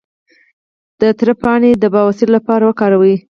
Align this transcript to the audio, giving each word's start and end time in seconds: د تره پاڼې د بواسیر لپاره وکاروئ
د 0.99 1.01
تره 1.19 1.33
پاڼې 1.43 1.71
د 1.77 1.83
بواسیر 1.95 2.29
لپاره 2.35 2.63
وکاروئ 2.65 3.15